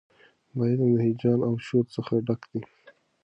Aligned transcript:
دا 0.55 0.63
علم 0.71 0.89
د 0.93 0.97
هیجان 1.07 1.39
او 1.47 1.53
شور 1.65 1.85
څخه 1.95 2.13
ډک 2.27 2.41
دی. 2.51 2.61